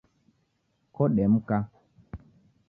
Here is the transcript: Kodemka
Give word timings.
Kodemka 0.95 1.57